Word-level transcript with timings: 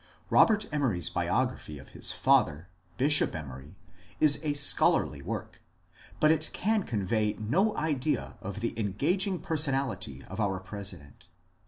Robert 0.31 0.65
Emory's 0.71 1.11
biography 1.11 1.77
of 1.77 1.89
his 1.89 2.11
father, 2.11 2.69
Bishop 2.97 3.35
Emory, 3.35 3.75
is 4.19 4.43
a 4.43 4.53
scholarly 4.55 5.21
work, 5.21 5.61
but 6.19 6.31
it 6.31 6.49
can 6.53 6.81
convey 6.81 7.33
no 7.37 7.77
idea 7.77 8.35
of 8.41 8.61
the 8.61 8.73
engaging 8.79 9.37
personality 9.39 10.23
of 10.25 10.39
our 10.39 10.59
president. 10.59 11.27